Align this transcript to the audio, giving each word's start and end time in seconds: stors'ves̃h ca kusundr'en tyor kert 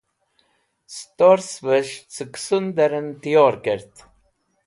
stors'ves̃h 0.95 1.95
ca 2.13 2.25
kusundr'en 2.33 3.07
tyor 3.21 3.55
kert 3.65 3.93